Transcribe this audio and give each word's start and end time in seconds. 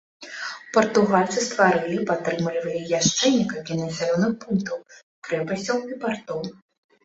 Партугальцы 0.77 1.39
стварылі 1.47 1.97
і 1.99 2.07
падтрымлівалі 2.13 2.83
яшчэ 2.99 3.25
некалькі 3.37 3.73
населеных 3.85 4.31
пунктаў, 4.47 4.77
крэпасцяў 5.29 5.89
і 5.93 6.03
партоў. 6.05 6.39